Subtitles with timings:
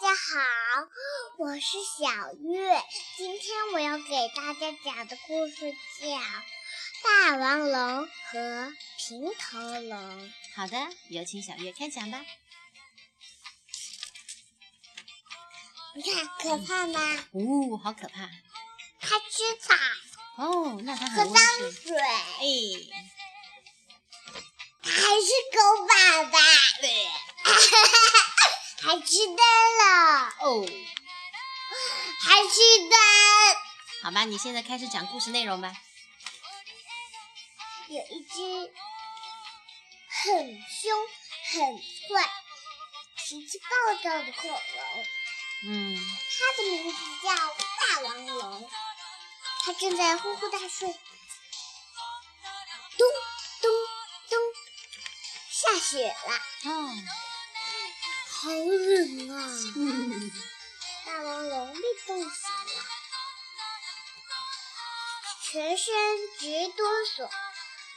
[0.00, 0.88] 家好，
[1.38, 2.80] 我是小月。
[3.16, 6.06] 今天我要给大家讲的故事叫
[7.02, 10.28] 《霸王龙和平头龙》。
[10.54, 12.24] 好的，有请小月开讲吧。
[15.96, 17.00] 你看，可怕吗？
[17.32, 18.30] 哦，好可怕！
[19.00, 19.74] 它吃草。
[20.36, 21.24] 哦，那它喝。
[21.24, 21.34] 脏
[21.72, 21.96] 水。
[34.02, 35.76] 好吧，你现在开始讲故事内容吧。
[37.88, 38.72] 有一只
[40.08, 41.06] 很凶、
[41.52, 42.30] 很坏、
[43.16, 43.66] 脾气暴
[44.02, 44.58] 躁的恐龙，
[45.64, 48.70] 嗯，它的名字叫霸王龙。
[49.64, 50.96] 它正在呼呼大睡，咚
[53.60, 53.70] 咚
[54.30, 54.38] 咚，
[55.50, 56.72] 下雪了，哦，
[58.28, 59.32] 好冷啊！
[59.76, 60.32] 嗯，
[61.04, 62.57] 霸王龙被冻死了，
[65.50, 65.94] 全身
[66.38, 67.30] 直哆嗦，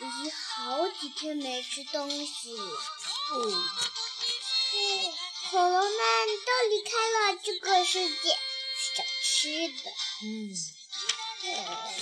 [0.00, 2.54] 已经好几天没吃东西。
[2.54, 3.40] 哦，
[5.50, 5.90] 恐龙们
[6.44, 8.38] 都离开了这个世界，
[8.76, 9.90] 去找吃的。
[10.24, 10.52] 嗯，
[11.44, 11.94] 呃，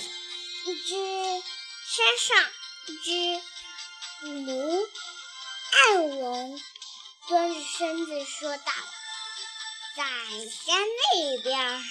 [0.65, 0.91] 一只
[1.87, 2.51] 山上
[2.87, 3.41] 一只
[4.27, 4.85] 母
[5.71, 6.61] 爱龙
[7.29, 8.73] 端着身子说道
[9.95, 11.83] ：“在山那边，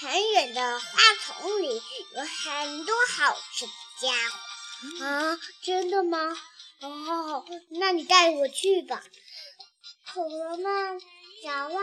[0.00, 0.86] 很远的花
[1.20, 1.82] 丛里
[2.14, 4.38] 有很多好吃的家伙。”
[5.04, 6.36] 啊，真的吗？
[6.80, 9.02] 哦，那你带我去吧。
[10.12, 11.00] 恐龙们
[11.42, 11.80] 找啊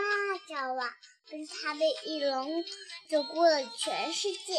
[0.48, 0.94] 找啊，
[1.28, 2.64] 跟他的翼龙
[3.10, 4.54] 走过了全世界，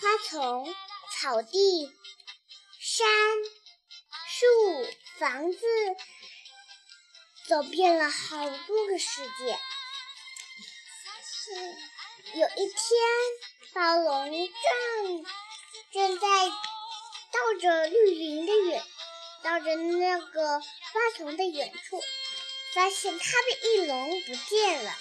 [0.00, 0.74] 花丛、
[1.12, 1.92] 草地、
[2.80, 3.06] 山、
[4.28, 4.46] 树、
[5.18, 5.58] 房子，
[7.46, 9.58] 走遍了好多个世界。
[11.54, 11.76] 嗯
[12.34, 12.76] 有一天，
[13.72, 15.24] 暴龙正
[15.92, 18.84] 正在到着绿林的远，
[19.42, 20.66] 到着那个花
[21.16, 22.02] 丛的远处，
[22.74, 24.92] 发现它的翼龙不见了。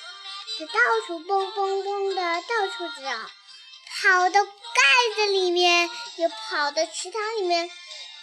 [0.58, 3.30] 它到处蹦蹦蹦的到处找，
[4.02, 4.52] 跑到盖
[5.16, 7.70] 子里面，又跑到池塘里面，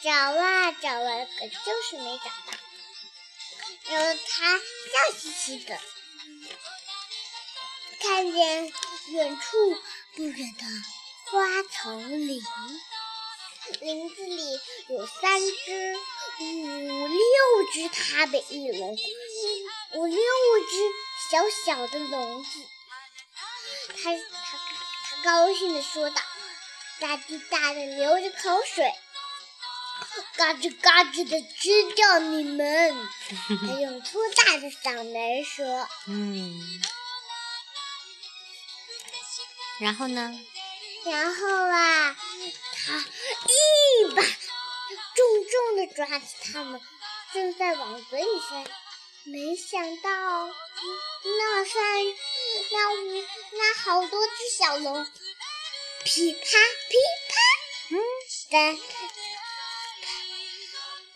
[0.02, 2.58] 找啊找啊，可就是没找到。
[3.90, 5.78] 然后它笑嘻嘻的，
[8.02, 8.72] 看见
[9.10, 9.78] 远处
[10.16, 10.64] 不远的
[11.30, 12.42] 花丛林，
[13.80, 15.96] 林子里有三只、
[16.40, 17.18] 五六
[17.72, 18.98] 只它的翼龙，
[19.94, 20.76] 五六只
[21.30, 22.50] 小小的笼子。
[24.02, 26.20] 他他他高兴地说道，
[26.98, 28.92] 大滴大的流着口水，
[30.36, 33.08] 嘎吱嘎吱的吃掉你们。
[33.66, 35.88] 他用粗大的嗓门说。
[36.08, 36.82] 嗯，
[39.82, 40.38] 然后呢？
[41.04, 42.16] 然后啊，
[42.86, 46.80] 他一把重重的抓起他们，
[47.32, 48.64] 正在往嘴里塞，
[49.24, 50.46] 没想到
[51.24, 51.74] 那三
[52.70, 55.04] 那五那好多只小龙，
[56.04, 56.96] 噼啪噼
[57.28, 57.34] 啪，
[57.90, 57.98] 嗯，
[58.52, 58.78] 在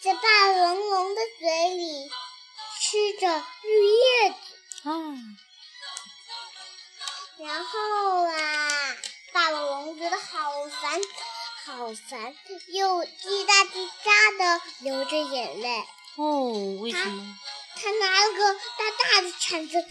[0.00, 2.10] 在霸王龙的嘴里
[2.80, 4.36] 吃着绿叶子。
[4.88, 5.14] 哦，
[7.38, 8.55] 然后啊，
[9.36, 10.98] 霸王龙觉得好烦，
[11.66, 12.34] 好烦，
[12.68, 15.84] 又滴答滴答的流着眼泪。
[16.16, 17.38] 哦，为什么？
[17.74, 19.84] 他拿了个大大的铲子，砰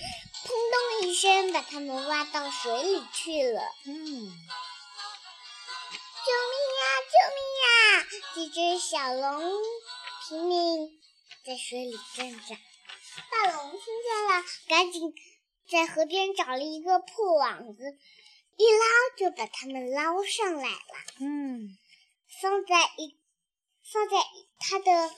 [0.99, 3.61] 咚一声把它们挖到水里去了。
[3.85, 3.93] 嗯，
[6.25, 6.83] 救命呀！
[7.13, 7.69] 救命呀！
[8.33, 9.53] 几只小龙
[10.27, 10.99] 拼命
[11.45, 12.57] 在水里挣扎。
[13.29, 15.13] 大龙听见了，赶紧
[15.69, 17.95] 在河边找了一个破网子，
[18.57, 18.85] 一捞
[19.17, 20.77] 就把它们捞上来了，
[21.19, 21.77] 嗯，
[22.41, 23.17] 放在一
[23.91, 24.17] 放在
[24.59, 25.09] 它的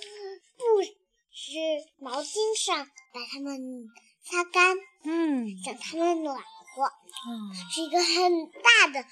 [0.58, 1.60] 布织
[2.00, 3.88] 毛巾上，把它们
[4.24, 6.84] 擦干，嗯，让它们暖和。
[6.84, 9.06] 嗯，是一个很大的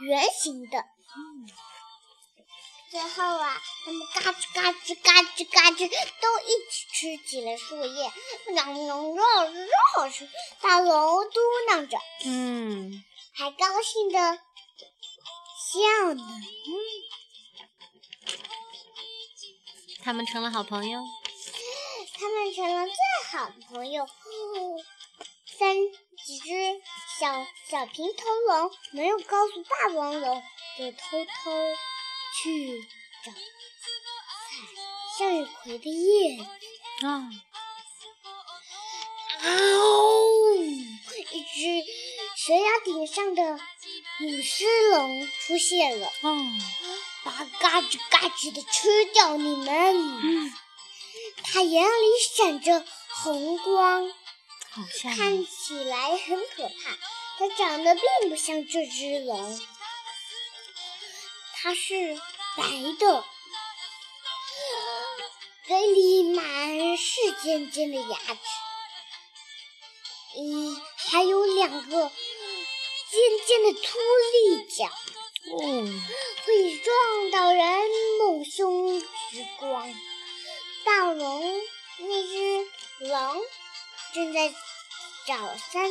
[0.00, 0.84] 圆形的。
[2.90, 5.88] 最后啊，它们嘎吱嘎吱嘎吱嘎吱，
[6.20, 8.12] 都一起吃起了树叶，
[8.54, 10.28] 让让让让好吃。
[10.60, 13.02] 大龙嘟囔着，嗯，
[13.34, 14.38] 还高兴的
[15.72, 16.22] 笑呢。
[20.04, 21.00] 他们成了好朋友。
[22.14, 22.94] 他们成了最
[23.30, 24.06] 好的朋友。
[25.46, 25.76] 三
[26.24, 26.82] 几只
[27.18, 30.42] 小小平头龙没有告诉霸王龙，
[30.78, 31.74] 就偷偷
[32.42, 32.82] 去
[33.24, 33.38] 找采
[35.18, 37.06] 向日葵的叶子。
[37.06, 37.30] 啊，
[39.42, 40.54] 嗷！
[41.30, 41.58] 一只
[42.44, 43.60] 悬崖顶上的
[44.18, 46.36] 母狮龙出现了，哦，
[47.22, 50.52] 它嘎吱嘎吱的吃掉你们。
[51.44, 54.12] 它眼里闪着红光，
[55.16, 55.46] 看。
[55.46, 56.98] 起来很可怕。
[57.38, 59.64] 它长得并不像这只龙，
[61.54, 62.20] 它是
[62.56, 62.64] 白
[62.98, 63.24] 的，
[65.68, 68.40] 嘴里满是尖尖的牙齿，
[70.38, 72.10] 嗯，还有两个
[73.12, 73.98] 尖尖的粗
[74.32, 75.60] 利角，哦，
[76.46, 77.62] 会撞到人，
[78.20, 79.94] 猛凶之光。
[80.82, 81.60] 大龙
[81.98, 82.66] 那只
[83.00, 83.38] 狼
[84.14, 84.48] 正在
[85.26, 85.90] 找三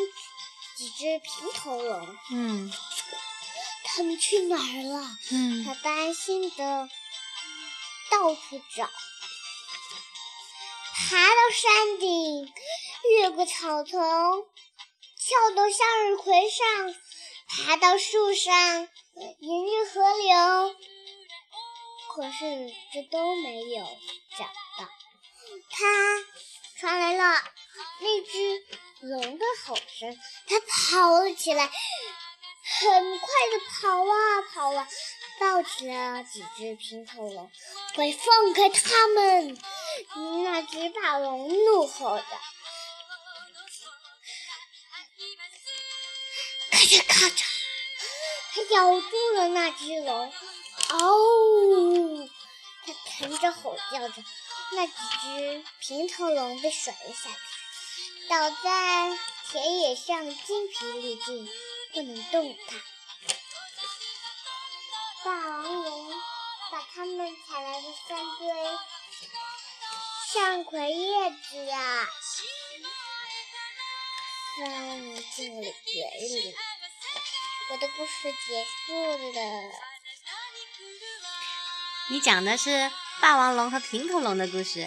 [0.76, 2.74] 几只平头龙，嗯
[3.84, 5.08] 他们去哪儿了？
[5.30, 6.90] 嗯他担心的
[8.10, 8.90] 到处找，
[10.96, 12.52] 爬到山顶，
[13.12, 16.96] 越过草丛，跳到向日葵上，
[17.52, 20.76] 爬到树上，沿着河流。
[22.14, 23.84] 可是这都没有
[24.38, 24.90] 找到。
[25.70, 26.26] 它
[26.78, 27.42] 传来了
[28.00, 28.66] 那只
[29.02, 30.18] 龙的吼声，
[30.48, 34.88] 它跑了起来，很快的跑啊跑啊，
[35.40, 37.52] 抱起了几只平头龙，
[37.96, 39.58] 快放开它们！
[40.44, 42.24] 那只大龙怒吼着，
[46.92, 47.46] 嚓咔嚓，
[48.54, 50.34] 它咬住了那只龙，
[50.90, 52.30] 哦，
[52.86, 54.22] 它疼着吼叫着，
[54.74, 59.18] 那几只平头龙被甩了下去，倒在
[59.50, 61.50] 田野上，精疲力尽，
[61.94, 62.82] 不能动弹。
[65.24, 66.12] 霸王龙
[66.72, 68.78] 把它们采来的三堆
[70.34, 72.10] 向葵叶子啊，
[74.58, 75.94] 放进了嘴
[76.28, 76.54] 里。
[77.72, 78.12] 我的故事
[78.46, 78.94] 结束
[79.32, 79.72] 了。
[82.10, 82.92] 你讲的是
[83.22, 84.86] 霸王龙和平头龙的故事。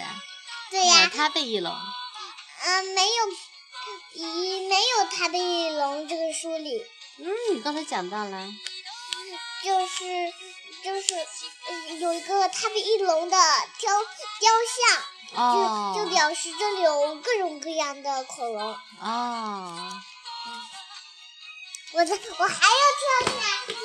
[0.69, 1.73] 对呀、它被翼龙。
[1.73, 6.85] 嗯、没有，咦，没有它的翼龙这个书里，
[7.17, 8.47] 嗯，你刚才讲到了。
[9.63, 10.31] 就是
[10.83, 13.37] 就是、呃有一个它的翼龙的
[13.79, 13.91] 雕
[14.39, 14.51] 雕
[15.33, 15.95] 像，哦。
[15.97, 18.77] 就就表示这里有各种各样的恐龙。
[19.01, 20.01] 哦。
[21.93, 23.75] 我的我还要跳下去